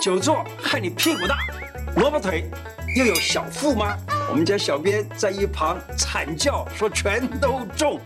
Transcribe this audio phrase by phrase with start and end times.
[0.00, 1.36] 久坐害你屁股大，
[1.96, 2.50] 萝卜腿
[2.96, 3.94] 又有小腹吗？
[4.30, 8.00] 我们家小编在一旁惨叫说全都中。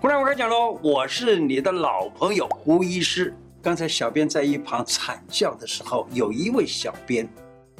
[0.00, 3.36] 忽然我开讲喽，我是你的老朋友胡医师。
[3.60, 7.28] 刚才小编在一旁惨叫的时候，有一位小编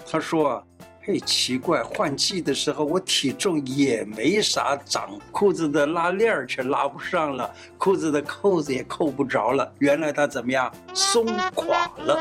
[0.07, 0.63] 他说啊，
[1.07, 10.73] 嘿，奇怪，换季的时候我体重也没啥长，裤子的拉链儿却拉不上了，裤子的扣子也扣不着了，原来它怎么样？
[10.95, 12.19] 松垮了。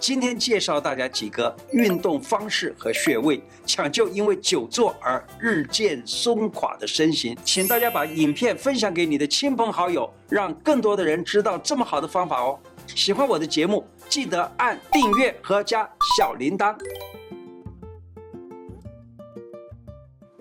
[0.00, 7.36] 今天介绍大家几个运动方式和穴位，抢救因为久坐而日渐松垮的身形。
[7.44, 12.58] 请大家把影片分享给你的亲朋好友，让更多的人知道这么好的方法哦。
[12.86, 16.74] 喜欢我的节目，记得按订阅和加小铃铛。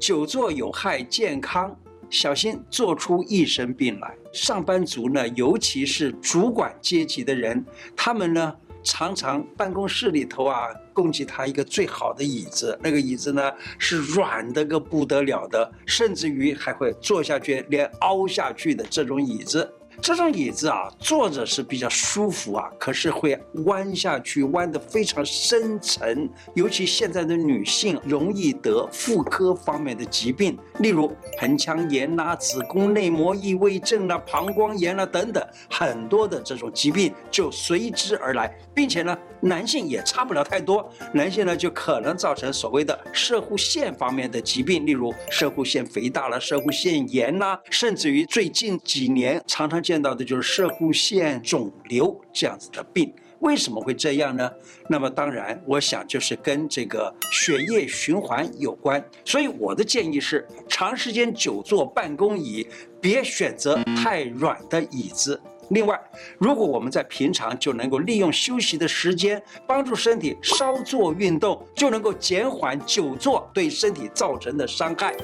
[0.05, 1.75] 久坐有害健康，
[2.11, 4.15] 小心坐出一身病来。
[4.31, 7.65] 上班族呢，尤其是主管阶级的人，
[7.95, 8.55] 他们呢。
[8.87, 19.67] 常常办公室里头啊，供给他一个最好的椅子，那个椅子呢是软的个不得了的，甚至于还会坐下去连凹下去的这种椅子。
[20.01, 26.29] 这种椅子啊，坐着是比较舒服啊，可是会弯下去，弯得非常深沉。
[26.53, 39.17] 尤其现在的女性容易得妇科方面的疾病，例如盆腔炎啦、子宫内膜异位症啦、膀胱炎啦等等，很多的这种疾病就随之而来，并且呢。
[39.41, 53.13] 男性也差不了太多，男性呢就可能造成所谓的射护腺方面的疾病，例如射护腺肥大了、射护腺炎啦，甚至于最近几年常常见到的就是射护腺肿瘤这样子的病。
[53.41, 54.49] 为什么会这样呢？
[54.89, 59.03] 那么当然，我想就是跟这个血液循环有关。
[59.23, 62.65] 所以我的建议是，长时间久坐办公椅，
[62.99, 65.39] 别选择太软的椅子。
[65.69, 65.99] 另外，
[66.39, 75.15] 如果我们在平常就能够利用休息的时间，帮助身体稍作运动，就能够减缓久坐对身体造成的伤害。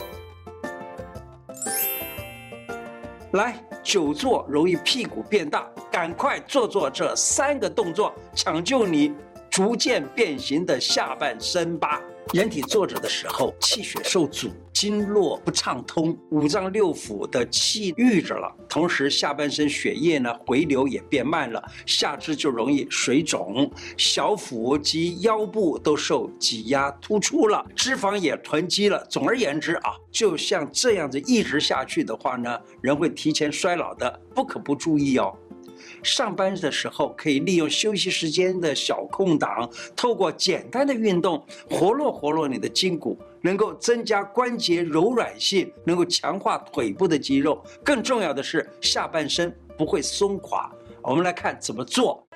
[3.32, 9.14] 来，久坐容易屁股变大，赶快做做这三个动作，抢救你
[9.50, 12.02] 逐渐变形的下半身吧。
[12.34, 29.06] 人体坐着的时候，气血受阻，经络不畅通，五脏六腑的气郁着了，同时下半身血液呢回流也变慢了，下肢就容易水肿，小腹及腰部都受挤压突出了，脂肪也囤积了。
[29.10, 35.36] 总而言之啊，就像这样子一直下去的话呢，人会提前衰老的，不可不注意哦。
[36.04, 47.64] 上班的时候可以利用休息时间的小空档，透过简单的运动活络活络你的筋骨，能够增加关节柔软性，能够强化腿部的肌肉。
[47.84, 50.72] 更重要的是，下半身不会松垮。
[51.02, 52.28] 我们来看怎么做。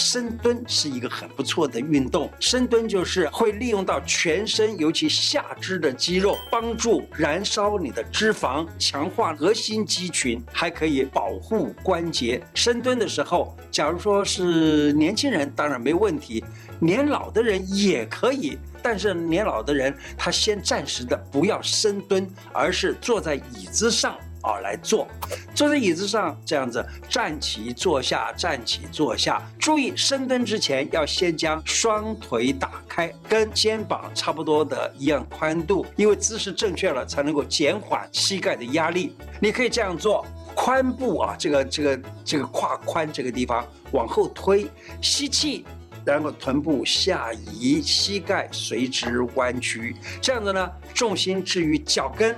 [0.00, 2.30] 深蹲是一个很不错的运动。
[2.40, 12.42] 深蹲就是会利用到全身，尤其下肢的肌肉，帮助燃烧你的脂肪，强化核心肌群，还可以保护关节。
[12.54, 16.42] 深蹲的时候，假如说是年轻人，当然没问题；
[16.80, 18.58] 年老的人也可以。
[18.82, 24.16] 但是年老的人，他先暂时的不要深蹲，而是坐在椅子上。
[24.42, 25.06] 啊，来坐，
[25.54, 29.42] 坐在椅子上，这样子站起坐下，站起坐下。
[29.58, 39.14] 注意深蹲之前要先将双腿打开，跟肩膀差不多的一样宽度，因为姿势正确了，才能够减缓膝盖的压力。
[39.40, 40.24] 你可以这样做，
[40.54, 44.66] 髋部啊，这个这个这个胯宽这个地方往后推，
[45.02, 45.66] 吸气，
[46.04, 52.34] 然后臀部下移，膝盖随之弯曲，这样子呢，重心置于脚跟。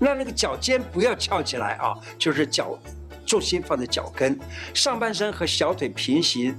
[0.00, 2.76] 让那个脚尖不要翘起来啊，就是脚
[3.30, 4.36] 重心放在脚跟，
[4.74, 6.52] 上半身和小腿平行，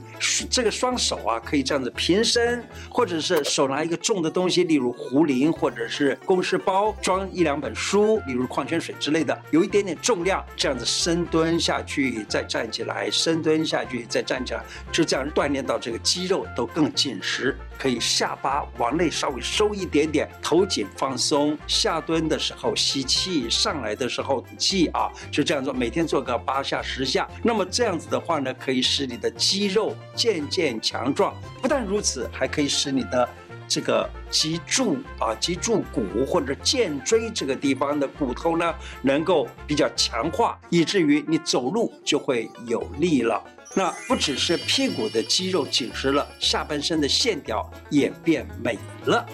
[0.49, 14.63] 这个双手啊可以这样子平伸，或者是手拿一个重的东西，例如壶铃或者是公事包装一两本书，例如矿泉水之类的，有一点点重量，这样子深蹲下去，再站起来，深蹲下去，再站起来，
[14.93, 17.53] 就这样锻炼到这个肌肉都更紧实。
[17.77, 21.57] 可以下巴往内稍微收一点点，头颈放松。
[21.67, 27.27] 下蹲的时候吸气，上来的时候吐气啊，就这样做，每天做个八下十下。
[27.43, 31.33] 那么这样子的话呢，可以使你的肌肉渐渐强壮。
[31.61, 33.27] 不但如此，还可以使你的
[33.67, 43.41] 这个脊柱啊、脊柱骨或者肩椎这个地方的骨头呢，能够比较强化，以至于你走路就会有力了。
[43.73, 49.25] 那不只是屁股的肌肉紧实了，下半身的线条也变美了。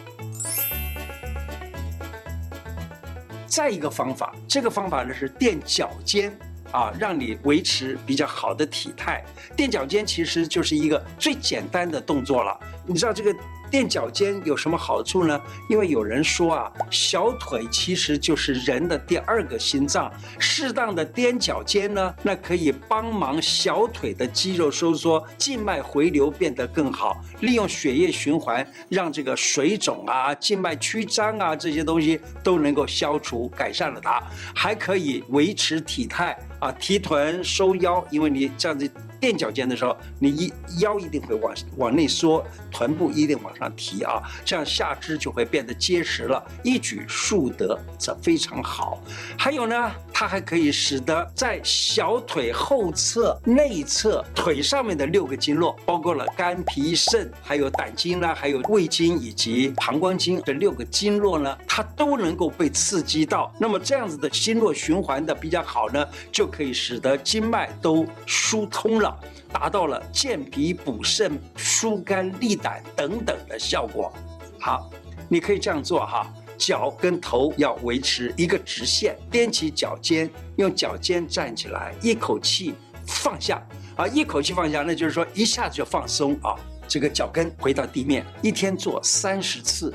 [3.48, 6.38] 再一个方法，这个方法呢是垫脚尖，
[6.72, 9.24] 啊，让你维持比较好的体态。
[9.56, 12.58] 垫脚尖其实就是一个最简单的动作了。
[12.86, 13.36] 你知道这个
[13.70, 15.42] 垫脚尖有什么好处呢？
[15.70, 20.10] 因为有人说啊，小腿其实就是人的第二个心脏。
[20.40, 34.24] 适当的踮脚尖呢，那可以帮忙小腿的肌肉收缩，静脉回流变得更好，利用血液循环，让这个水肿啊、静脉曲张啊这些东西都能够消除、改善了它，
[34.56, 38.90] 还可以维持体态啊，提臀收腰，因为你这样子。
[39.20, 49.02] 垫脚尖的时候，你一腰一定会往往内缩，臀部一定往上提啊，这样下肢就会变得结实了，一举数得，这非常好。
[49.36, 63.54] 还有呢，它还可以使得在小腿后侧、内侧腿上面的六个经络，包括了肝、脾、肾，还有胆经呢，还有胃经以及膀胱经这六个经络呢，它都能够被刺激到。
[63.60, 69.16] 那么这样子的经络循环的比较好呢，就可以使得经脉都疏通了。
[69.54, 74.12] 达到了健脾补肾、疏肝利胆等等的效果。
[74.60, 74.90] 好，
[75.30, 76.28] 你可以这样做哈，
[76.58, 82.74] 脚跟头要维持一个直线，踮起脚尖，用脚尖站起来，一口气
[83.06, 83.62] 放下
[83.96, 86.56] 啊，一口气放下，那就是说一下子就放松啊，
[86.88, 89.94] 这个脚跟回到地面，一天做三十次。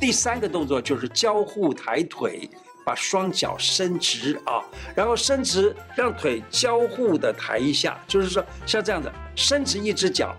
[0.00, 2.48] 第三个动作就是交互抬腿。
[2.86, 4.60] 把双脚伸直啊，
[4.94, 10.36] 然后伸直，让腿交互的抬一下，就是说像这样子，伸直一只脚，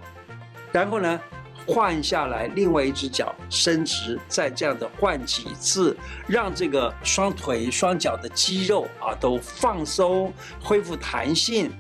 [0.75, 1.17] 然后呢
[1.65, 5.95] 换下来，另外一只脚伸直，再这样的换几次，
[6.27, 11.71] 让这个双腿双脚的肌肉啊都放松，恢复弹性。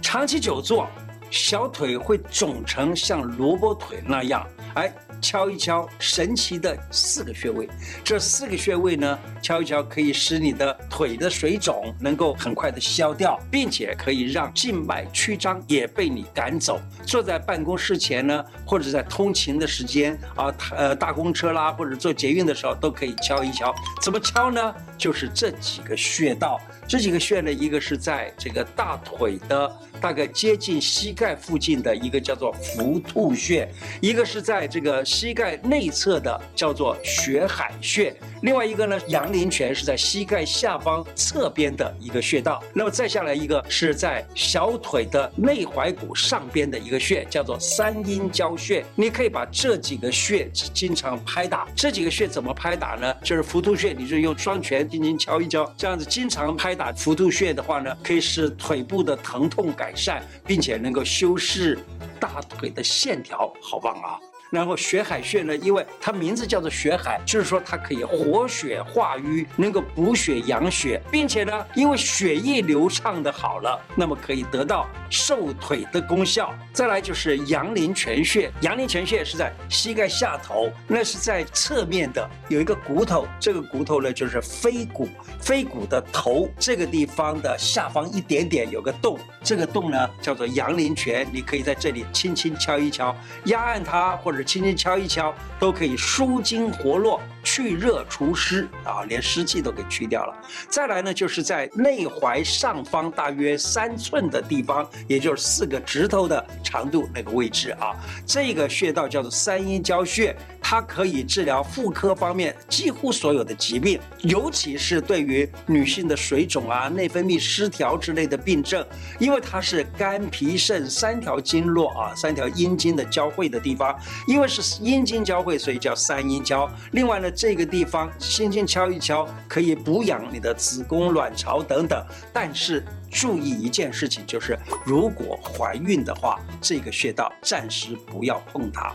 [0.00, 0.88] 长期久坐，
[1.30, 4.48] 小腿会肿成像萝卜腿那样，
[4.78, 4.92] 哎。
[5.20, 7.68] 敲一敲神奇的四个穴位，
[8.04, 16.80] 这四个穴位呢，敲一敲可以使你的腿的水肿能够很快的消掉，并且可以让静脉曲张也被你赶走。
[17.04, 23.74] 坐在办公室前呢，或者在通勤的时间啊，呃，大公车啦，或者坐捷运的时候，都可以敲一敲。
[24.00, 24.72] 怎么敲呢？
[24.96, 26.60] 就是这几个穴道。
[26.86, 29.70] 这几个穴呢，一个是在这个大腿的
[30.00, 33.68] 大概接近膝盖附近的一个叫做伏兔穴，
[34.00, 42.62] 一个是在这个膝盖内侧的叫做血海穴，另外一个呢，阳陵泉是在膝盖下方侧边的一个穴道。
[42.72, 48.84] 那么再下来一个是在小腿的内踝骨上边的一个穴，叫做三阴交穴。
[48.94, 51.68] 你可以把这几个穴经常拍打。
[51.74, 53.14] 这几个穴怎么拍打呢？
[53.22, 56.78] 就是伏兔穴，你就用双拳轻轻敲一敲，这样子经常拍。
[56.78, 61.76] 打伏兔穴的话呢，可以使腿部的疼痛改善，并且能够修饰
[62.20, 64.14] 大腿的线条，好棒啊！
[64.50, 76.54] 然后血海穴呢，因为它名字叫做血海，就是说它可以活血化瘀，能够补血养血，并且呢，因为血液流畅的好了，那么可以得到瘦腿的功效。
[76.72, 85.08] 再来就是阳陵泉穴，阳陵泉穴是在膝盖下头，那是在侧面的有一个骨头，这个骨头呢就是腓骨，
[85.40, 93.14] 腓骨的头这个地方的下方一点点有个洞，这个洞呢叫做阳陵泉，你可以在这里轻轻敲一敲，
[93.44, 94.37] 压按它或者。
[94.44, 100.34] 轻轻敲一敲，都可以舒筋活络、去热除湿啊，连湿气都给去掉了。
[100.68, 107.94] 再来呢，就是在内踝上方大约三寸的地方，也就是四个指头的长度那个位置啊，
[108.26, 110.36] 这个穴道叫做三阴交穴。
[110.60, 118.84] 它可以治疗妇科方面几乎所有的疾病，尤其是对于女性的水肿啊、内分泌失调之类的病症，
[119.18, 126.70] 因为它是肝脾肾三条经络啊、三条阴经的交汇的地方，因为是阴经交汇，所以叫三阴交。
[126.92, 132.04] 另外呢，这个地方轻轻敲一敲，可以补养你的子宫、卵巢等等。
[132.32, 138.94] 但是注意一件事情，就是如果怀孕的话，这个穴道暂时不要碰它。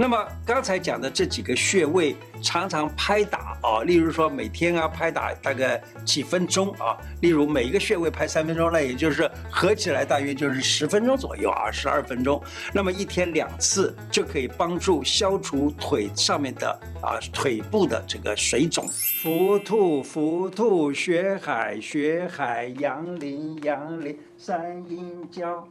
[0.00, 12.42] 那么刚才讲的这几个穴位，常常拍打啊，例如说每天啊拍打大概几分钟啊，例如每一个穴位拍三分钟，那也就是合起来大约就是十分钟左右啊，十二分钟。
[12.72, 16.70] 那么一天两次就可以帮助消除腿上面的
[17.02, 18.88] 啊腿部的这个水肿。
[18.88, 25.68] 伏兔伏兔血海血海阳陵阳陵三阴交。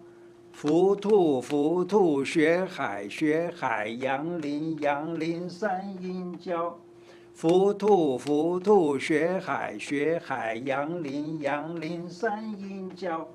[0.61, 6.77] 伏兔伏兔学海学海阳陵阳林三阴交，
[7.33, 13.25] 伏兔伏兔学海学海阳陵阳林三阴交。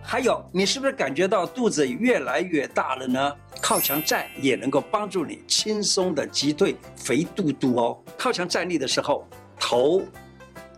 [0.00, 3.36] 还有，你是不是感觉到肚子越来越大了呢？
[3.60, 7.98] 靠墙站也能够帮助你轻松的击退肥肚肚哦。
[8.16, 9.26] 靠墙站立的时候，
[9.58, 10.02] 头、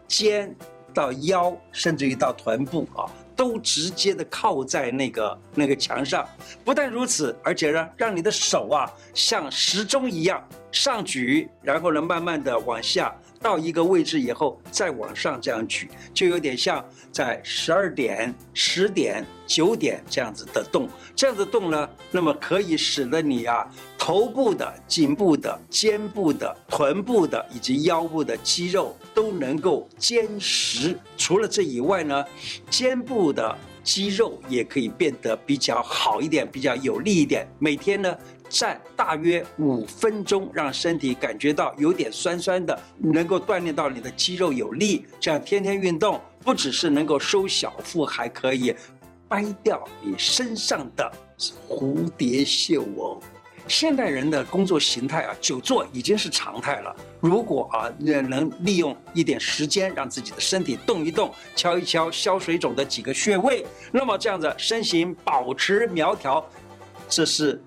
[0.09, 0.57] 肩
[0.92, 3.11] 到腰，甚至于到臀部啊。
[3.34, 6.28] 都直接的靠在那个那个墙上，
[6.64, 8.84] 不但如此，而且呢，让你的手啊
[9.14, 20.88] 像时钟一样上举，然后呢，慢慢的往下到一个位置以后再往上这样举，就有点像在十二点、十点、九点这样子的动。
[21.14, 23.68] 这样子动呢，那么可以使得你啊
[23.99, 30.96] 头部的、颈部的、肩部的、臀部的以及腰部的肌肉都能够坚实。
[31.18, 32.25] 除了这以外呢，
[32.70, 37.46] 肩部的肌肉也可以变得比较好一点，比较有力一点。
[37.58, 38.16] 每天呢
[38.52, 45.06] 站大约五分钟，让身体感觉到有点酸酸的，能够锻炼到你的肌肉有力。
[45.18, 48.75] 这样天天运动，不只是能够收小腹，还可以。
[49.26, 51.11] 掰掉你身上的
[51.66, 53.18] 蝴蝶袖哦。
[53.66, 56.94] 现代人的工作形态啊，久坐已经是常态了。
[57.18, 66.47] 如果啊，也能利用一点时间，让自己的身体动一动，敲一敲消水肿的几个穴位，那么这样子身形保持苗条，
[67.09, 67.59] 这是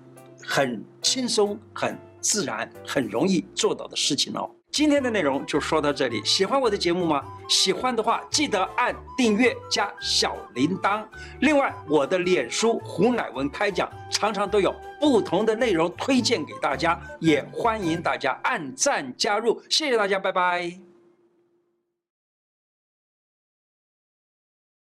[0.46, 4.48] 很轻松、很自然、很容易做到的事情哦。
[4.70, 7.24] 今天的内容就说到这里，喜欢我的节目吗？
[7.48, 11.02] 喜欢的话，记得按订阅加小铃铛。
[11.40, 19.62] 另外，我的脸书胡乃文开讲常常都有不同的内容推荐给大家，也欢迎大家按赞加入。
[19.70, 20.85] 谢谢大家，拜拜。